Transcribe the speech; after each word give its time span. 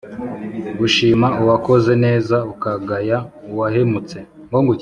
gushima 0.79 1.27
uwakoze 1.41 1.91
neza 2.05 2.35
ukagaya 2.53 3.17
uwahemutse 3.51 4.17